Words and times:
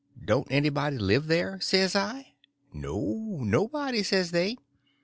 Don't 0.25 0.47
anybody 0.51 0.97
live 0.97 1.27
there? 1.27 1.59
says 1.61 1.95
I. 1.95 2.33
No, 2.73 3.37
nobody, 3.43 4.01
says 4.01 4.31
they. 4.31 4.57